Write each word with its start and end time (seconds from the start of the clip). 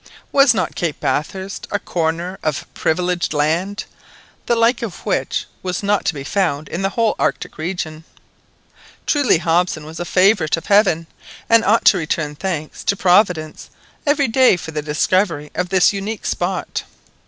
Was 0.31 0.55
not 0.55 0.73
Cape 0.73 0.99
Bathurst 0.99 1.67
a 1.69 1.77
corner 1.77 2.39
of 2.41 2.63
a 2.63 2.65
privileged 2.73 3.35
land, 3.35 3.83
the 4.47 4.55
like 4.55 4.81
of 4.81 5.05
which 5.05 5.45
was 5.61 5.83
not 5.83 6.05
to 6.05 6.15
be 6.15 6.23
found 6.23 6.67
in 6.69 6.81
the 6.81 6.89
whole 6.89 7.15
Arctic 7.19 7.59
regions? 7.59 8.03
Truly 9.05 9.37
Hobson 9.37 9.85
was 9.85 9.99
a 9.99 10.03
favourite 10.03 10.57
of 10.57 10.65
Heaven, 10.65 11.05
and 11.47 11.63
ought 11.63 11.85
to 11.85 11.99
return 11.99 12.33
thanks 12.33 12.83
to 12.85 12.95
Providence 12.95 13.69
every 14.07 14.27
day 14.27 14.57
for 14.57 14.71
the 14.71 14.81
discovery 14.81 15.51
of 15.53 15.69
this 15.69 15.93
unique 15.93 16.25
spot. 16.25 16.81